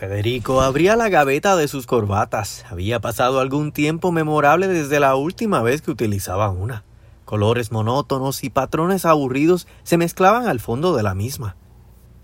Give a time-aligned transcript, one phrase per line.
[0.00, 2.64] Federico abría la gaveta de sus corbatas.
[2.70, 6.84] Había pasado algún tiempo memorable desde la última vez que utilizaba una.
[7.26, 11.54] Colores monótonos y patrones aburridos se mezclaban al fondo de la misma.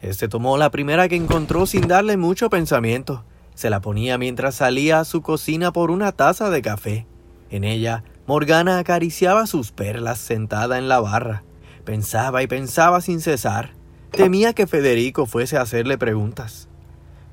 [0.00, 3.26] Este tomó la primera que encontró sin darle mucho pensamiento.
[3.54, 7.06] Se la ponía mientras salía a su cocina por una taza de café.
[7.50, 11.44] En ella, Morgana acariciaba sus perlas sentada en la barra.
[11.84, 13.74] Pensaba y pensaba sin cesar.
[14.12, 16.70] Temía que Federico fuese a hacerle preguntas.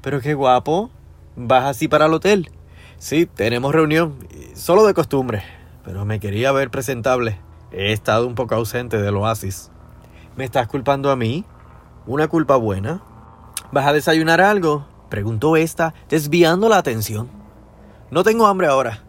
[0.04, 0.92] Pero qué guapo.
[1.36, 2.52] ¿Vas así para el hotel?
[3.00, 4.16] Sí, tenemos reunión.
[4.54, 5.44] Solo de costumbre.
[5.84, 7.39] Pero me quería ver presentable.
[7.71, 9.71] He estado un poco ausente del oasis.
[10.36, 11.46] ¿Me estás culpando a mí?
[12.06, 13.02] ¿Una culpa buena?
[13.71, 14.86] ¿Vas a desayunar algo?
[15.10, 17.30] preguntó esta, desviando la atención.
[18.11, 19.04] No tengo hambre ahora.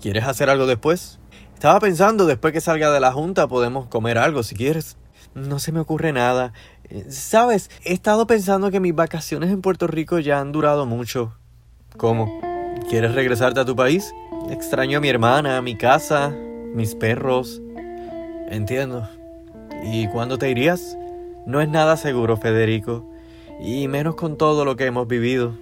[0.00, 1.18] ¿Quieres hacer algo después?
[1.54, 4.96] Estaba pensando, después que salga de la junta podemos comer algo si quieres.
[5.34, 6.52] No se me ocurre nada.
[6.88, 11.34] Eh, Sabes, he estado pensando que mis vacaciones en Puerto Rico ya han durado mucho.
[11.96, 12.40] ¿Cómo?
[12.88, 14.14] ¿Quieres regresarte a tu país?
[14.50, 16.34] Extraño a mi hermana, a mi casa,
[16.74, 17.60] mis perros.
[18.48, 19.08] Entiendo.
[19.84, 20.96] ¿Y cuándo te irías?
[21.46, 23.08] No es nada seguro, Federico,
[23.60, 25.54] y menos con todo lo que hemos vivido.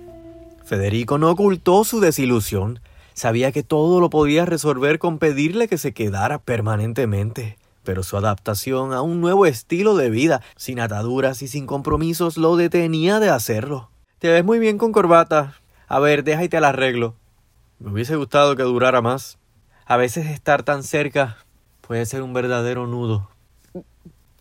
[0.64, 2.80] Federico no ocultó su desilusión.
[3.14, 8.92] Sabía que todo lo podía resolver con pedirle que se quedara permanentemente pero su adaptación
[8.92, 13.90] a un nuevo estilo de vida, sin ataduras y sin compromisos, lo detenía de hacerlo.
[14.18, 15.54] Te ves muy bien con corbata.
[15.86, 17.14] A ver, deja y te la arreglo.
[17.78, 19.38] Me hubiese gustado que durara más.
[19.84, 21.36] A veces estar tan cerca
[21.80, 23.30] puede ser un verdadero nudo.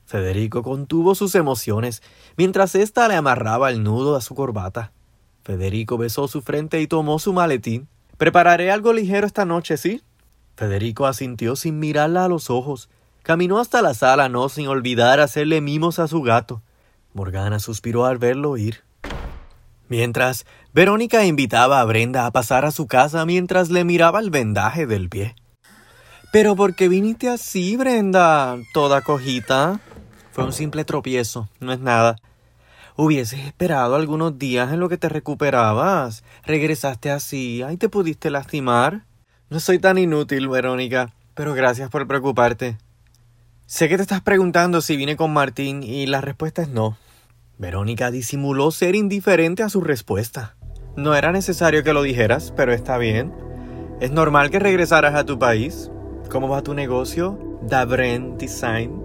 [0.07, 2.01] Federico contuvo sus emociones
[2.37, 4.91] mientras ésta le amarraba el nudo a su corbata.
[5.43, 7.87] Federico besó su frente y tomó su maletín.
[8.17, 10.01] Prepararé algo ligero esta noche, ¿sí?
[10.55, 12.89] Federico asintió sin mirarla a los ojos.
[13.25, 16.61] Caminó hasta la sala, no sin olvidar hacerle mimos a su gato.
[17.15, 18.83] Morgana suspiró al verlo ir.
[19.89, 24.85] Mientras, Verónica invitaba a Brenda a pasar a su casa mientras le miraba el vendaje
[24.85, 25.35] del pie.
[26.31, 28.57] Pero ¿por qué viniste así, Brenda?
[28.75, 29.79] Toda cojita.
[30.31, 32.17] Fue un simple tropiezo, no es nada.
[32.95, 36.23] Hubieses esperado algunos días en lo que te recuperabas.
[36.45, 37.63] Regresaste así.
[37.63, 39.03] Ay, te pudiste lastimar.
[39.49, 42.77] No soy tan inútil, Verónica, pero gracias por preocuparte.
[43.67, 46.99] Sé que te estás preguntando si vine con Martín y la respuesta es no.
[47.57, 50.55] Verónica disimuló ser indiferente a su respuesta.
[50.95, 53.33] No era necesario que lo dijeras, pero está bien.
[53.99, 55.89] Es normal que regresaras a tu país.
[56.29, 57.59] ¿Cómo va tu negocio?
[57.63, 59.01] Dabren Design.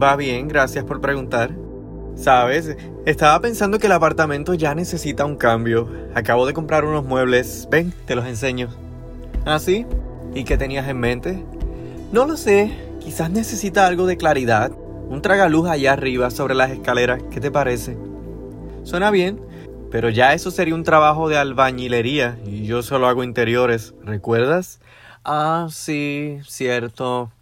[0.00, 1.56] Va bien, gracias por preguntar.
[2.14, 5.88] Sabes, estaba pensando que el apartamento ya necesita un cambio.
[6.14, 7.66] Acabo de comprar unos muebles.
[7.70, 8.68] Ven, te los enseño.
[9.46, 9.86] ¿Ah, sí?
[10.34, 11.42] ¿Y qué tenías en mente?
[12.12, 12.91] No lo sé.
[13.02, 14.70] Quizás necesita algo de claridad.
[15.08, 17.20] Un tragaluz allá arriba sobre las escaleras.
[17.32, 17.98] ¿Qué te parece?
[18.84, 19.40] Suena bien,
[19.90, 23.92] pero ya eso sería un trabajo de albañilería y yo solo hago interiores.
[24.04, 24.78] ¿Recuerdas?
[25.24, 27.32] Ah, sí, cierto.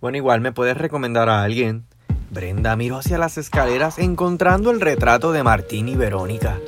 [0.00, 1.84] Bueno, igual me puedes recomendar a alguien.
[2.30, 6.58] Brenda miró hacia las escaleras encontrando el retrato de Martín y Verónica.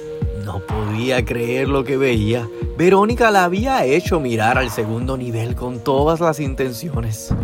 [0.45, 2.49] No podía creer lo que veía.
[2.79, 7.35] Verónica la había hecho mirar al segundo nivel con todas las intenciones.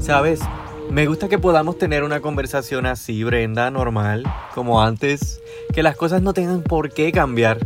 [0.00, 0.40] ¿Sabes?
[0.90, 4.24] Me gusta que podamos tener una conversación así, Brenda, normal,
[4.54, 5.40] como antes,
[5.74, 7.58] que las cosas no tengan por qué cambiar.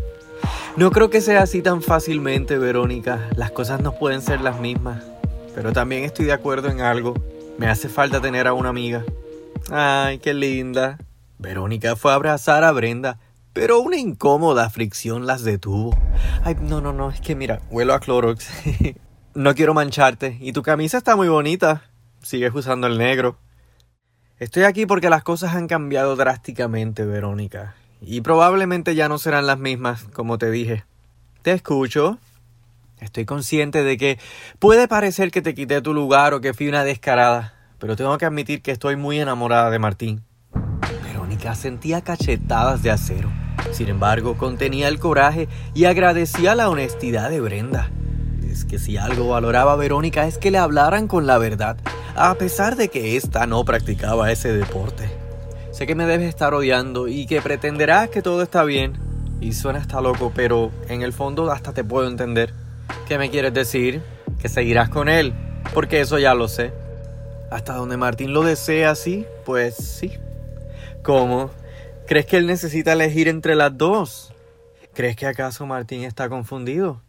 [0.76, 3.30] No creo que sea así tan fácilmente, Verónica.
[3.36, 5.04] Las cosas no pueden ser las mismas.
[5.54, 7.14] Pero también estoy de acuerdo en algo.
[7.56, 9.04] Me hace falta tener a una amiga.
[9.70, 10.98] Ay, qué linda.
[11.38, 13.20] Verónica fue a abrazar a Brenda,
[13.52, 15.96] pero una incómoda fricción las detuvo.
[16.42, 18.48] Ay, no, no, no, es que mira, huelo a Clorox.
[19.34, 20.36] no quiero mancharte.
[20.40, 21.84] Y tu camisa está muy bonita
[22.24, 23.38] sigues usando el negro.
[24.38, 29.58] Estoy aquí porque las cosas han cambiado drásticamente, Verónica, y probablemente ya no serán las
[29.58, 30.84] mismas, como te dije.
[31.42, 32.18] Te escucho.
[33.00, 34.18] Estoy consciente de que
[34.58, 38.24] puede parecer que te quité tu lugar o que fui una descarada, pero tengo que
[38.24, 40.24] admitir que estoy muy enamorada de Martín.
[41.04, 43.30] Verónica sentía cachetadas de acero.
[43.72, 47.90] Sin embargo, contenía el coraje y agradecía la honestidad de Brenda.
[48.50, 51.76] Es que si algo valoraba Verónica es que le hablaran con la verdad
[52.16, 55.10] a pesar de que ésta no practicaba ese deporte.
[55.72, 58.96] Sé que me debes estar odiando y que pretenderás que todo está bien.
[59.40, 62.54] Y suena hasta loco, pero en el fondo hasta te puedo entender.
[63.08, 64.00] ¿Qué me quieres decir?
[64.40, 65.34] Que seguirás con él,
[65.74, 66.72] porque eso ya lo sé.
[67.50, 70.12] Hasta donde Martín lo desea, sí, pues sí.
[71.02, 71.50] ¿Cómo?
[72.06, 74.32] ¿Crees que él necesita elegir entre las dos?
[74.94, 77.02] ¿Crees que acaso Martín está confundido?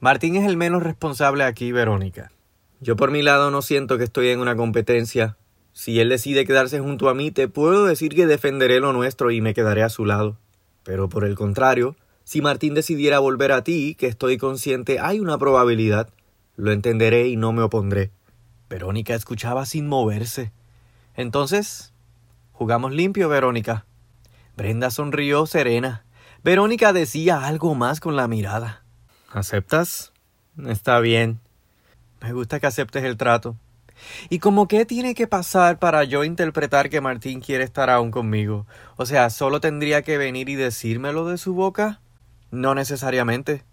[0.00, 2.32] Martín es el menos responsable aquí, Verónica.
[2.80, 5.36] Yo por mi lado no siento que estoy en una competencia.
[5.74, 9.42] Si él decide quedarse junto a mí, te puedo decir que defenderé lo nuestro y
[9.42, 10.38] me quedaré a su lado.
[10.84, 15.36] Pero por el contrario, Si Martín decidiera volver a ti, que estoy consciente hay una
[15.36, 16.10] probabilidad,
[16.54, 18.12] lo entenderé y no me opondré.
[18.68, 20.52] Verónica escuchaba sin moverse.
[21.16, 21.92] Entonces,
[22.52, 23.84] jugamos limpio, Verónica.
[24.56, 26.04] Brenda sonrió serena.
[26.44, 28.84] Verónica decía algo más con la mirada.
[29.30, 30.12] ¿Aceptas?
[30.66, 31.40] Está bien.
[32.20, 33.56] Me gusta que aceptes el trato.
[34.28, 38.66] ¿Y como qué tiene que pasar para yo interpretar que Martín quiere estar aún conmigo?
[38.96, 42.00] O sea, ¿solo tendría que venir y decírmelo de su boca?
[42.50, 43.64] No necesariamente.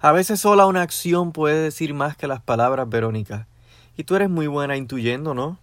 [0.00, 3.46] A veces sola una acción puede decir más que las palabras, Verónica.
[3.96, 5.58] Y tú eres muy buena intuyendo, ¿no?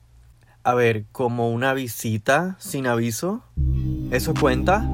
[0.64, 3.44] A ver, como una visita sin aviso.
[4.12, 4.88] ¿Eso cuenta?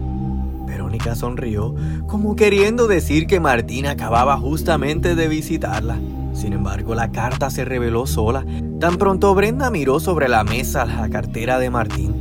[0.65, 1.75] Verónica sonrió,
[2.07, 5.97] como queriendo decir que Martín acababa justamente de visitarla.
[6.33, 8.45] Sin embargo, la carta se reveló sola.
[8.79, 12.15] Tan pronto Brenda miró sobre la mesa la cartera de Martín.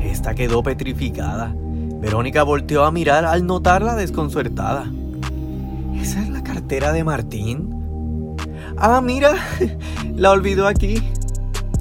[0.00, 1.54] Esta quedó petrificada.
[1.54, 4.90] Verónica volteó a mirar al notarla desconcertada.
[5.94, 8.36] ¿Esa es la cartera de Martín?
[8.78, 9.34] Ah, mira,
[10.14, 11.02] la olvidó aquí.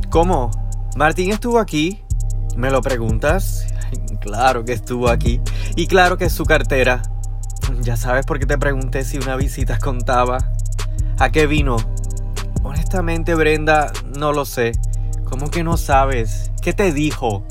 [0.09, 0.51] ¿Cómo?
[0.95, 1.99] ¿Martín estuvo aquí?
[2.55, 3.67] ¿Me lo preguntas?
[4.25, 5.39] Claro que estuvo aquí.
[5.75, 7.03] Y claro que es su cartera.
[7.81, 10.39] Ya sabes por qué te pregunté si una visita contaba.
[11.19, 11.77] ¿A qué vino?
[12.63, 14.71] Honestamente, Brenda, no lo sé.
[15.25, 16.51] ¿Cómo que no sabes?
[16.59, 17.45] ¿Qué te dijo?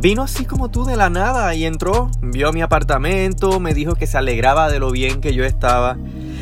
[0.00, 4.06] Vino así como tú de la nada y entró, vio mi apartamento, me dijo que
[4.06, 5.98] se alegraba de lo bien que yo estaba.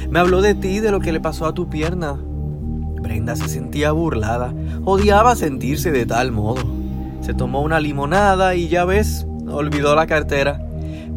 [0.08, 2.12] Me habló de ti, de lo que le pasó a tu pierna.
[3.02, 4.54] Brenda se sentía burlada,
[4.84, 6.62] odiaba sentirse de tal modo.
[7.20, 10.60] Se tomó una limonada y ya ves, olvidó la cartera,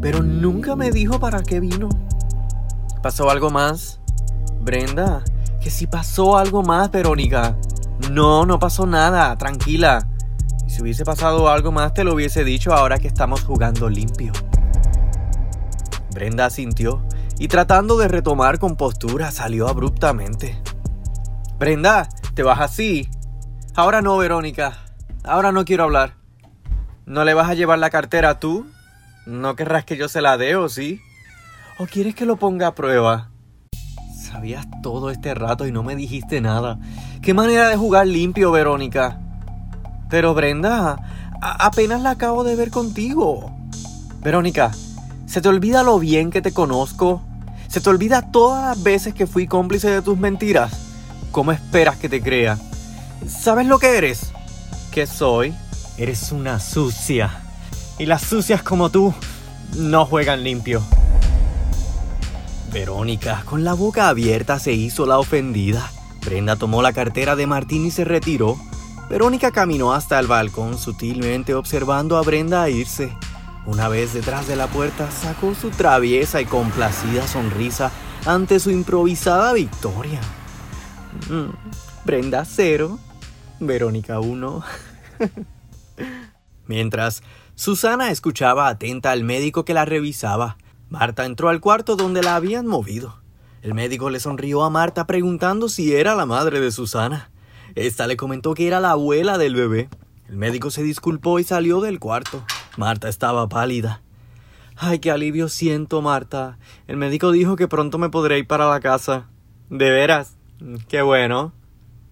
[0.02, 1.90] pero nunca me dijo para qué vino.
[3.02, 4.00] ¿Pasó algo más?
[4.62, 5.24] Brenda,
[5.62, 7.58] que si pasó algo más, Verónica.
[8.12, 10.08] No, no pasó nada, tranquila.
[10.68, 14.34] Si hubiese pasado algo más te lo hubiese dicho ahora que estamos jugando limpio.
[16.12, 17.04] Brenda asintió
[17.40, 20.62] y tratando de retomar compostura salió abruptamente.
[21.60, 23.10] Brenda, ¿te vas así?
[23.76, 24.78] Ahora no, Verónica.
[25.24, 26.23] Ahora no quiero hablar.
[27.06, 28.66] ¿No le vas a llevar la cartera tú?
[29.26, 31.02] ¿No querrás que yo se la dé o sí?
[31.78, 33.30] ¿O quieres que lo ponga a prueba?
[34.18, 36.80] Sabías todo este rato y no me dijiste nada.
[37.22, 39.20] Qué manera de jugar limpio, Verónica.
[40.10, 40.98] Pero Brenda,
[41.42, 43.54] apenas la acabo de ver contigo.
[44.22, 44.72] Verónica,
[45.26, 47.22] ¿se te olvida lo bien que te conozco?
[47.68, 50.72] ¿Se te olvida todas las veces que fui cómplice de tus mentiras?
[51.32, 52.58] ¿Cómo esperas que te crea?
[53.28, 54.32] ¿Sabes lo que eres?
[54.92, 55.54] ¿Qué soy?
[55.98, 57.42] Eres una sucia.
[58.00, 59.14] Y las sucias como tú
[59.76, 60.82] no juegan limpio.
[62.72, 65.92] Verónica, con la boca abierta, se hizo la ofendida.
[66.26, 68.58] Brenda tomó la cartera de Martín y se retiró.
[69.10, 73.16] Verónica caminó hasta el balcón, sutilmente observando a Brenda irse.
[73.68, 77.92] Una vez detrás de la puerta, sacó su traviesa y complacida sonrisa
[78.26, 80.20] ante su improvisada victoria.
[81.30, 81.54] Mm,
[82.04, 82.98] Brenda cero,
[83.60, 84.64] Verónica uno.
[86.66, 87.24] Mientras,
[87.56, 90.58] Susana escuchaba atenta al médico que la revisaba.
[90.90, 93.20] Marta entró al cuarto donde la habían movido.
[93.62, 97.32] El médico le sonrió a Marta preguntando si era la madre de Susana.
[97.76, 99.90] Esta le comentó que era la abuela del bebé.
[100.28, 102.44] El médico se disculpó y salió del cuarto.
[102.78, 104.02] Marta estaba pálida.
[104.76, 106.58] Ay, qué alivio siento, Marta.
[106.88, 109.28] El médico dijo que pronto me podré ir para la casa.
[109.70, 110.36] ¿De veras?
[110.88, 111.54] Qué bueno.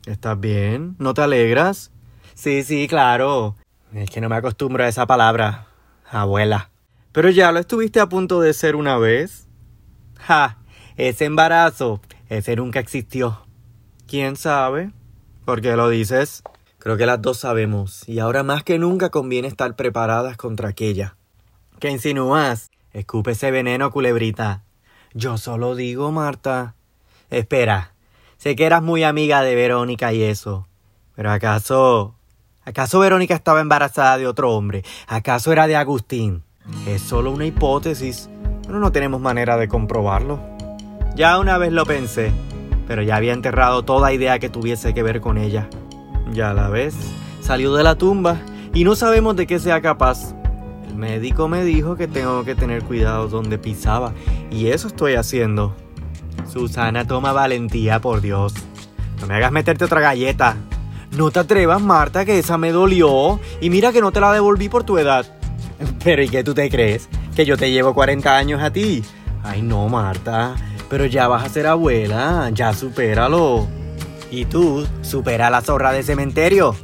[0.05, 0.95] ¿Estás bien?
[0.99, 1.91] ¿No te alegras?
[2.33, 3.55] Sí, sí, claro.
[3.93, 5.67] Es que no me acostumbro a esa palabra.
[6.09, 6.69] Abuela.
[7.11, 9.47] Pero ya lo estuviste a punto de ser una vez.
[10.19, 10.59] Ja,
[10.95, 13.45] ese embarazo, ese nunca existió.
[14.07, 14.91] ¿Quién sabe?
[15.43, 16.43] ¿Por qué lo dices?
[16.79, 21.15] Creo que las dos sabemos, y ahora más que nunca conviene estar preparadas contra aquella.
[21.79, 22.71] ¿Qué insinúas?
[22.93, 24.63] Escupe ese veneno, culebrita.
[25.13, 26.75] Yo solo digo, Marta.
[27.29, 27.93] Espera,
[28.37, 30.67] sé que eras muy amiga de Verónica y eso.
[31.15, 32.15] Pero acaso...
[32.71, 34.85] ¿Acaso Verónica estaba embarazada de otro hombre?
[35.05, 36.43] ¿Acaso era de Agustín?
[36.87, 38.29] Es solo una hipótesis,
[38.65, 40.39] pero no tenemos manera de comprobarlo.
[41.13, 42.31] Ya una vez lo pensé,
[42.87, 45.67] pero ya había enterrado toda idea que tuviese que ver con ella.
[46.31, 46.95] Ya la ves,
[47.41, 48.37] salió de la tumba
[48.73, 50.33] y no sabemos de qué sea capaz.
[50.87, 54.13] El médico me dijo que tengo que tener cuidado donde pisaba
[54.49, 55.75] y eso estoy haciendo.
[56.49, 58.53] Susana, toma valentía, por Dios.
[59.19, 60.55] No me hagas meterte otra galleta.
[61.11, 63.39] No te atrevas, Marta, que esa me dolió.
[63.59, 65.25] Y mira que no te la devolví por tu edad.
[66.03, 67.09] Pero ¿y qué tú te crees?
[67.35, 69.03] ¿Que yo te llevo 40 años a ti?
[69.43, 70.55] Ay no, Marta.
[70.89, 72.49] Pero ya vas a ser abuela.
[72.53, 73.67] Ya supéralo.
[74.29, 76.75] Y tú, supera a la zorra de cementerio.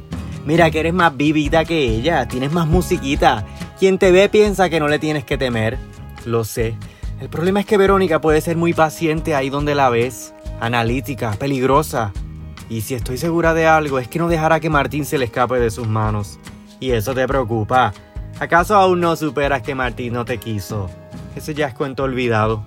[0.44, 2.28] Mira que eres más vivita que ella.
[2.28, 3.46] Tienes más musiquita.
[3.78, 5.78] Quien te ve piensa que no le tienes que temer.
[6.26, 6.74] Lo sé.
[7.20, 12.12] El problema es que Verónica puede ser muy paciente ahí donde la ves, analítica, peligrosa.
[12.68, 15.58] Y si estoy segura de algo es que no dejará que Martín se le escape
[15.58, 16.38] de sus manos.
[16.80, 17.94] Y eso te preocupa.
[18.38, 20.88] ¿Acaso aún no superas que Martín no te quiso?
[21.34, 22.64] Ese ya es cuento olvidado.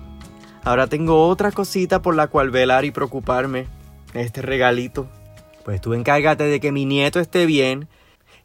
[0.64, 3.66] Ahora tengo otra cosita por la cual velar y preocuparme.
[4.12, 5.08] Este regalito.
[5.64, 7.88] Pues tú encárgate de que mi nieto esté bien,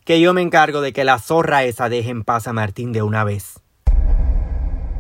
[0.05, 3.01] que yo me encargo de que la zorra esa deje en paz a Martín de
[3.01, 3.59] una vez.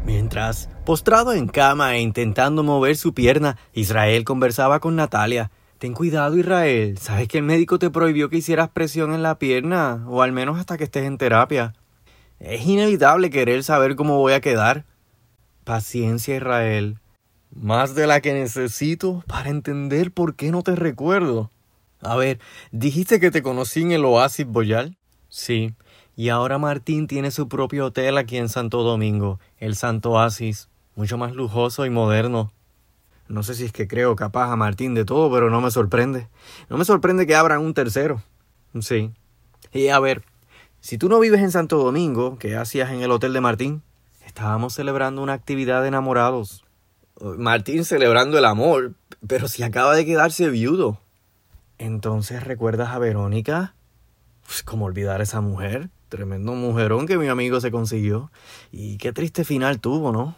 [0.05, 5.51] Mientras, postrado en cama e intentando mover su pierna, Israel conversaba con Natalia.
[5.77, 6.97] Ten cuidado, Israel.
[6.97, 10.57] Sabes que el médico te prohibió que hicieras presión en la pierna, o al menos
[10.57, 11.75] hasta que estés en terapia.
[12.39, 14.85] Es inevitable querer saber cómo voy a quedar.
[15.63, 16.99] Paciencia, Israel.
[17.55, 21.51] Más de la que necesito para entender por qué no te recuerdo.
[22.01, 22.39] A ver,
[22.71, 24.97] dijiste que te conocí en el Oasis Boyal.
[25.29, 25.75] Sí,
[26.15, 31.17] y ahora Martín tiene su propio hotel aquí en Santo Domingo, el Santo Oasis, mucho
[31.19, 32.51] más lujoso y moderno.
[33.29, 36.27] No sé si es que creo capaz a Martín de todo, pero no me sorprende.
[36.69, 38.21] No me sorprende que abran un tercero.
[38.79, 39.11] Sí.
[39.73, 40.23] Y a ver,
[40.79, 43.83] si tú no vives en Santo Domingo, ¿qué hacías en el hotel de Martín?
[44.25, 46.63] Estábamos celebrando una actividad de enamorados.
[47.19, 48.93] Martín celebrando el amor,
[49.25, 50.99] pero si acaba de quedarse viudo.
[51.77, 53.75] Entonces, ¿recuerdas a Verónica?
[54.45, 55.89] Pues, ¿Cómo olvidar a esa mujer?
[56.09, 58.31] Tremendo mujerón que mi amigo se consiguió.
[58.71, 60.35] Y qué triste final tuvo, ¿no?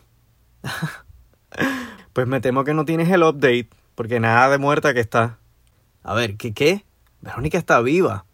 [2.14, 5.38] pues me temo que no tienes el update, porque nada de muerta que está.
[6.04, 6.86] A ver, ¿qué qué?
[7.22, 8.26] Verónica está viva.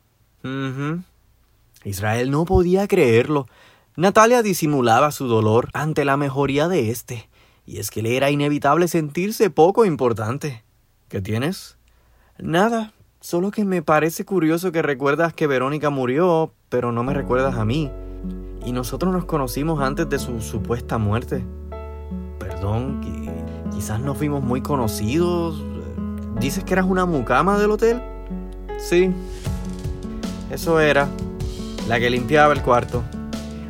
[1.84, 3.48] Israel no podía creerlo.
[3.96, 7.29] Natalia disimulaba su dolor ante la mejoría de éste,
[7.65, 10.63] y es que le era inevitable sentirse poco importante.
[11.08, 11.77] ¿Qué tienes?
[12.38, 17.55] Nada, solo que me parece curioso que recuerdas que Verónica murió, pero no me recuerdas
[17.55, 17.89] a mí.
[18.65, 21.46] Y nosotros nos conocimos antes de su supuesta muerte.
[22.39, 23.00] Perdón,
[23.75, 25.62] quizás no fuimos muy conocidos.
[26.39, 28.01] ¿Dices que eras una mucama del hotel?
[28.79, 29.12] Sí,
[30.50, 31.08] eso era.
[31.88, 33.03] La que limpiaba el cuarto.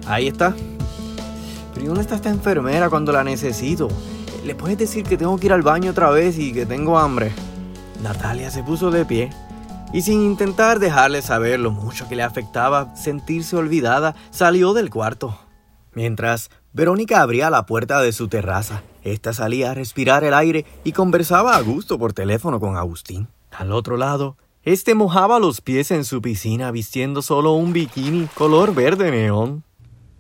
[0.08, 0.56] Ahí está.
[1.74, 3.90] Pero ¿y dónde está esta enfermera cuando la necesito?
[4.46, 7.34] ¿Le puedes decir que tengo que ir al baño otra vez y que tengo hambre?
[8.04, 9.32] Natalia se puso de pie
[9.92, 15.40] y sin intentar dejarle saber lo mucho que le afectaba sentirse olvidada, salió del cuarto.
[15.94, 20.92] Mientras Verónica abría la puerta de su terraza, esta salía a respirar el aire y
[20.92, 23.28] conversaba a gusto por teléfono con Agustín.
[23.52, 28.74] Al otro lado, este mojaba los pies en su piscina vistiendo solo un bikini color
[28.74, 29.64] verde neón.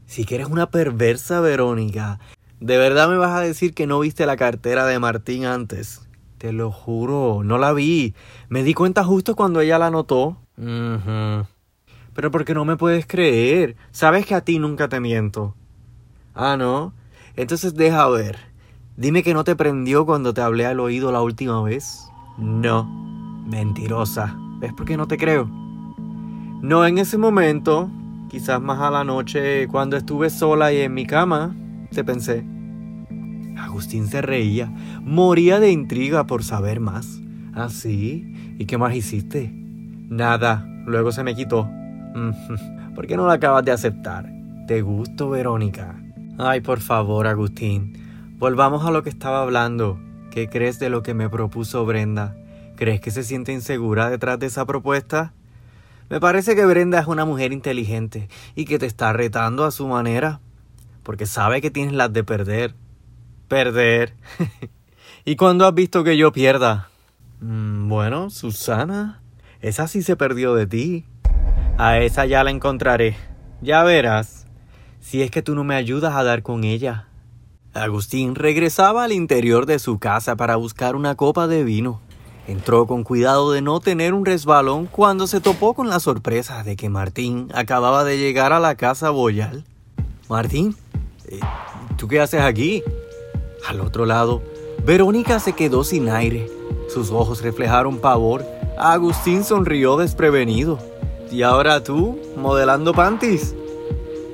[0.05, 2.19] Si que eres una perversa, Verónica,
[2.59, 6.07] ¿de verdad me vas a decir que no viste la cartera de Martín antes?
[6.37, 8.13] Te lo juro, no la vi.
[8.49, 10.37] Me di cuenta justo cuando ella la notó.
[10.55, 13.75] Pero porque no me puedes creer.
[13.91, 15.55] Sabes que a ti nunca te miento.
[16.35, 16.93] Ah, ¿no?
[17.35, 18.53] Entonces deja ver.
[18.97, 22.09] Dime que no te prendió cuando te hablé al oído la última vez.
[22.37, 22.85] No.
[23.45, 24.37] Mentirosa.
[24.59, 25.49] ¿Ves por qué no te creo?
[26.61, 27.89] No en ese momento,
[28.29, 31.53] quizás más a la noche, cuando estuve sola y en mi cama,
[31.91, 32.45] te pensé.
[33.57, 34.71] Agustín se reía,
[35.01, 37.19] moría de intriga por saber más.
[37.53, 38.55] ¿Ah, sí?
[38.57, 39.51] ¿Y qué más hiciste?
[40.09, 41.69] Nada, luego se me quitó.
[42.95, 44.31] ¿Por qué no lo acabas de aceptar?
[44.67, 46.01] ¿Te gusto, Verónica?
[46.37, 48.04] Ay, por favor, Agustín.
[48.37, 49.97] Volvamos a lo que estaba hablando.
[50.29, 52.35] ¿Qué crees de lo que me propuso Brenda?
[52.75, 55.31] ¿Crees que se siente insegura detrás de esa propuesta?
[56.09, 59.87] Me parece que Brenda es una mujer inteligente y que te está retando a su
[59.87, 60.41] manera,
[61.01, 62.75] porque sabe que tienes las de perder.
[63.47, 64.13] Perder.
[65.25, 66.89] ¿Y cuándo has visto que yo pierda?
[67.39, 69.21] Mm, bueno, Susana,
[69.61, 71.05] esa sí se perdió de ti.
[71.77, 73.15] A esa ya la encontraré.
[73.61, 74.45] Ya verás.
[74.99, 77.07] Si es que tú no me ayudas a dar con ella.
[77.75, 81.99] Agustín regresaba al interior de su casa para buscar una copa de vino.
[82.47, 86.77] Entró con cuidado de no tener un resbalón cuando se topó con la sorpresa de
[86.77, 89.65] que Martín acababa de llegar a la casa Boyal.
[90.29, 90.73] Martín,
[91.27, 91.41] eh,
[91.97, 92.81] ¿tú qué haces aquí?
[93.67, 94.41] Al otro lado,
[94.85, 96.49] Verónica se quedó sin aire.
[96.87, 98.45] Sus ojos reflejaron pavor.
[98.77, 100.79] Agustín sonrió desprevenido.
[101.29, 103.53] ¿Y ahora tú, modelando panties?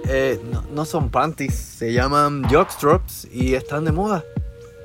[0.07, 0.39] Eh,
[0.71, 4.23] no, son panties, se llaman jockstrops y están de moda.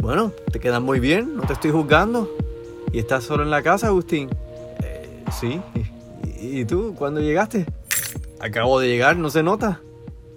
[0.00, 2.30] Bueno, te quedan muy bien, no te estoy juzgando.
[2.92, 4.28] ¿Y estás solo en la casa, Agustín?
[4.82, 5.60] Eh, sí.
[6.40, 7.66] ¿Y, tú, cuándo llegaste?
[8.40, 9.80] Acabo de llegar, ¿no se nota?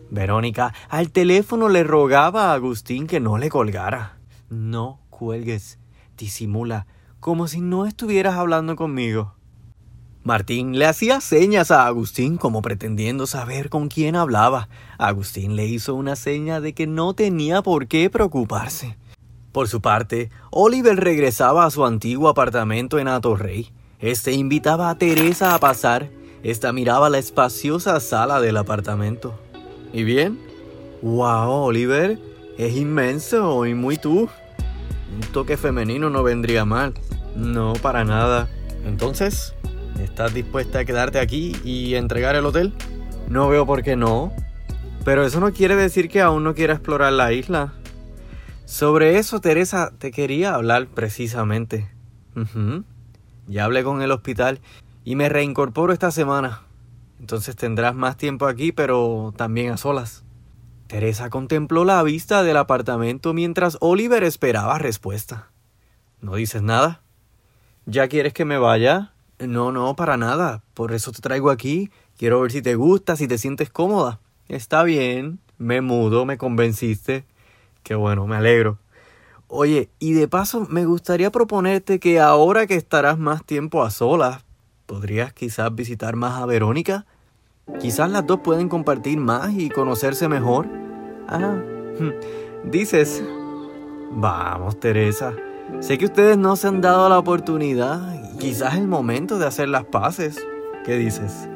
[0.09, 4.17] Verónica al teléfono le rogaba a Agustín que no le colgara.
[4.49, 5.77] No cuelgues,
[6.17, 6.87] disimula,
[7.19, 9.35] como si no estuvieras hablando conmigo.
[10.23, 14.67] Martín le hacía señas a Agustín como pretendiendo saber con quién hablaba.
[14.97, 18.97] Agustín le hizo una seña de que no tenía por qué preocuparse.
[19.51, 23.71] Por su parte, Oliver regresaba a su antiguo apartamento en Atorrey.
[23.99, 26.09] Este invitaba a Teresa a pasar.
[26.43, 29.39] Esta miraba la espaciosa sala del apartamento.
[29.93, 30.39] ¿Y bien?
[31.01, 32.19] ¡Wow, Oliver!
[32.57, 34.29] Es inmenso y muy tú.
[35.13, 36.93] Un toque femenino no vendría mal.
[37.35, 38.49] No, para nada.
[38.85, 39.55] Entonces,
[39.99, 42.73] ¿Estás dispuesta a quedarte aquí y entregar el hotel?
[43.27, 44.33] No veo por qué no.
[45.03, 47.73] Pero eso no quiere decir que aún no quiera explorar la isla.
[48.65, 51.89] Sobre eso, Teresa, te quería hablar precisamente.
[53.47, 54.59] Ya hablé con el hospital
[55.03, 56.61] y me reincorporo esta semana.
[57.19, 60.23] Entonces tendrás más tiempo aquí, pero también a solas.
[60.87, 65.51] Teresa contempló la vista del apartamento mientras Oliver esperaba respuesta.
[66.21, 67.01] ¿No dices nada?
[67.85, 69.13] ¿Ya quieres que me vaya?
[69.39, 70.63] No, no, para nada.
[70.73, 71.91] Por eso te traigo aquí.
[72.17, 74.19] Quiero ver si te gusta, si te sientes cómoda.
[74.47, 75.39] Está bien.
[75.57, 77.25] Me mudo, me convenciste.
[77.83, 78.77] Qué bueno, me alegro.
[79.47, 84.43] Oye, y de paso me gustaría proponerte que ahora que estarás más tiempo a solas,
[84.85, 87.05] podrías quizás visitar más a Verónica.
[87.79, 90.67] Quizás las dos pueden compartir más y conocerse mejor.
[91.27, 91.57] Ah,
[92.63, 93.23] dices.
[94.11, 95.33] Vamos, Teresa.
[95.79, 99.85] Sé que ustedes no se han dado la oportunidad, quizás el momento de hacer las
[99.85, 100.37] paces.
[100.85, 101.47] ¿Qué dices?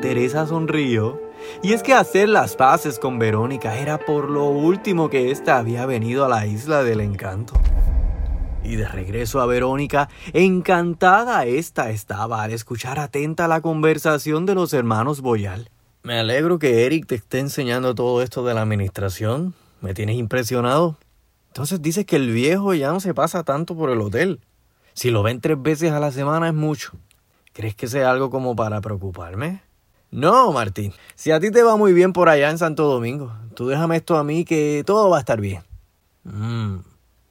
[0.00, 1.20] Teresa sonrió.
[1.62, 5.86] Y es que hacer las paces con Verónica era por lo último que ésta había
[5.86, 7.54] venido a la isla del encanto.
[8.62, 14.72] Y de regreso a Verónica, encantada ésta estaba al escuchar atenta la conversación de los
[14.72, 15.68] hermanos Boyal.
[16.02, 19.54] Me alegro que Eric te esté enseñando todo esto de la administración.
[19.80, 20.96] Me tienes impresionado.
[21.54, 24.40] Entonces dices que el viejo ya no se pasa tanto por el hotel.
[24.92, 26.94] Si lo ven tres veces a la semana es mucho.
[27.52, 29.62] ¿Crees que sea algo como para preocuparme?
[30.10, 30.92] No, Martín.
[31.14, 34.16] Si a ti te va muy bien por allá en Santo Domingo, tú déjame esto
[34.16, 35.62] a mí que todo va a estar bien.
[36.24, 36.78] Mmm,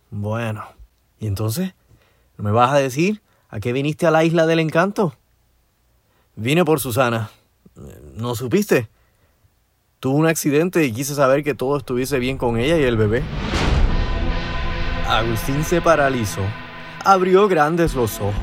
[0.09, 0.63] bueno.
[1.19, 1.73] ¿Y entonces?
[2.37, 5.13] ¿No me vas a decir a qué viniste a la isla del encanto?
[6.37, 7.29] Vine por Susana.
[8.15, 8.87] ¿No supiste?
[9.99, 13.21] Tuvo un accidente y quise saber que todo estuviese bien con ella y el bebé.
[15.07, 16.41] Agustín se paralizó,
[17.03, 18.33] abrió grandes los ojos.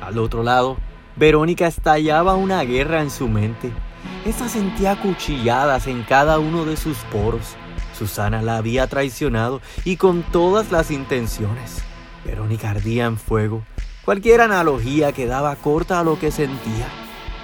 [0.00, 0.78] Al otro lado,
[1.16, 3.70] Verónica estallaba una guerra en su mente.
[4.24, 7.56] Esta sentía cuchilladas en cada uno de sus poros.
[7.96, 11.82] Susana la había traicionado y con todas las intenciones.
[12.24, 13.64] Verónica ardía en fuego.
[14.04, 16.88] Cualquier analogía quedaba corta a lo que sentía.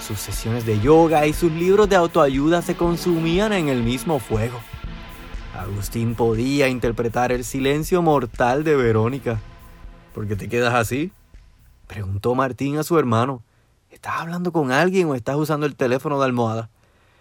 [0.01, 4.59] Sus sesiones de yoga y sus libros de autoayuda se consumían en el mismo fuego.
[5.61, 9.41] Agustín podía interpretar el silencio mortal de Verónica.
[10.15, 11.13] ¿Por qué te quedas así?
[11.87, 13.43] Preguntó Martín a su hermano.
[13.91, 16.71] ¿Estás hablando con alguien o estás usando el teléfono de almohada?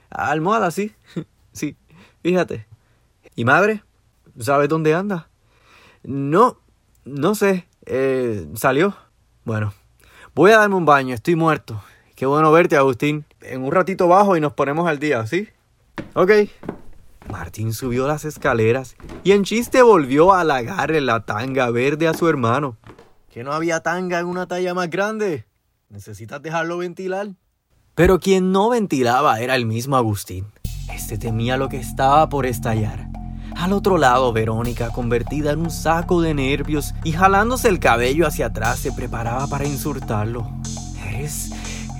[0.09, 0.93] Almohada, sí.
[1.51, 1.75] sí,
[2.23, 2.65] fíjate.
[3.35, 3.83] ¿Y madre?
[4.39, 5.27] ¿Sabes dónde anda?
[6.03, 6.57] No,
[7.03, 7.67] no sé.
[7.85, 8.95] Eh, ¿Salió?
[9.43, 9.73] Bueno,
[10.33, 11.83] voy a darme un baño, estoy muerto.
[12.15, 13.25] Qué bueno verte, Agustín.
[13.41, 15.49] En un ratito bajo y nos ponemos al día, ¿sí?
[16.13, 16.31] Ok.
[17.29, 22.27] Martín subió las escaleras y en chiste volvió a halagarle la tanga verde a su
[22.27, 22.77] hermano.
[23.31, 25.45] ¿Que no había tanga en una talla más grande?
[25.89, 27.29] ¿Necesitas dejarlo ventilar?
[27.95, 30.47] Pero quien no ventilaba era el mismo Agustín.
[30.93, 33.07] Este temía lo que estaba por estallar.
[33.55, 38.47] Al otro lado, Verónica, convertida en un saco de nervios y jalándose el cabello hacia
[38.47, 40.49] atrás, se preparaba para insultarlo.
[41.07, 41.51] Eres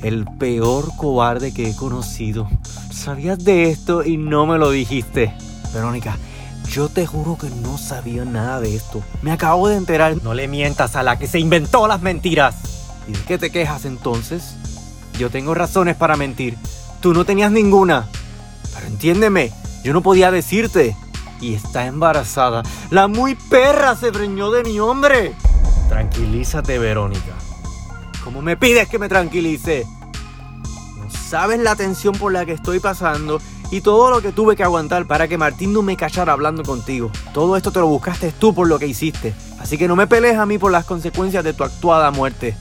[0.01, 2.47] el peor cobarde que he conocido.
[3.09, 5.33] Sabías de esto y no me lo dijiste.
[5.73, 6.15] Verónica,
[6.69, 9.01] yo te juro que no sabía nada de esto.
[9.23, 10.17] Me acabo de enterar.
[10.21, 12.57] No le mientas a la que se inventó las mentiras.
[13.07, 14.53] ¿Y de qué te quejas entonces?
[15.17, 16.55] Yo tengo razones para mentir.
[17.01, 18.07] Tú no tenías ninguna.
[18.75, 19.51] Pero entiéndeme,
[19.83, 20.95] yo no podía decirte.
[21.41, 22.61] Y está embarazada.
[22.91, 25.33] La muy perra se preñó de mi hombre.
[25.87, 27.33] Tranquilízate, Verónica.
[28.23, 29.87] ¿Cómo me pides que me tranquilice?
[31.29, 33.39] Sabes la tensión por la que estoy pasando
[33.69, 37.11] y todo lo que tuve que aguantar para que Martín no me callara hablando contigo.
[37.35, 39.35] Todo esto te lo buscaste tú por lo que hiciste.
[39.59, 42.57] Así que no me pelees a mí por las consecuencias de tu actuada muerte.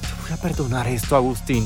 [0.00, 1.64] Te voy a perdonar esto, Agustín.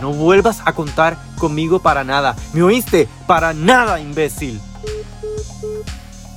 [0.00, 2.34] No vuelvas a contar conmigo para nada.
[2.52, 3.08] ¿Me oíste?
[3.28, 4.60] Para nada, imbécil.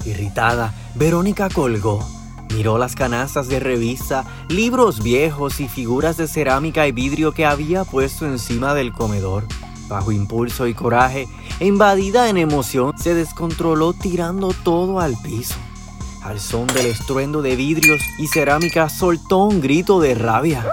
[0.06, 2.15] Irritada, Verónica colgó
[2.54, 7.84] Miró las canastas de revista, libros viejos y figuras de cerámica y vidrio que había
[7.84, 9.44] puesto encima del comedor.
[9.88, 11.28] Bajo impulso y coraje,
[11.60, 15.56] invadida en emoción, se descontroló tirando todo al piso.
[16.24, 20.66] Al son del estruendo de vidrios y cerámica soltó un grito de rabia.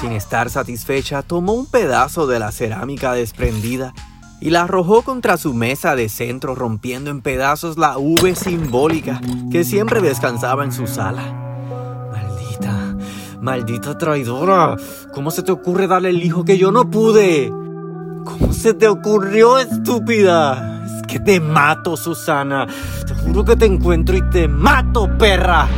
[0.00, 3.92] Sin estar satisfecha, tomó un pedazo de la cerámica desprendida
[4.42, 9.20] y la arrojó contra su mesa de centro rompiendo en pedazos la V simbólica
[9.52, 11.22] que siempre descansaba en su sala.
[12.10, 12.96] Maldita,
[13.40, 14.76] maldita traidora,
[15.14, 17.52] ¿cómo se te ocurre darle el hijo que yo no pude?
[18.24, 20.84] ¿Cómo se te ocurrió, estúpida?
[20.86, 22.66] Es que te mato, Susana.
[23.06, 25.68] Te juro que te encuentro y te mato, perra.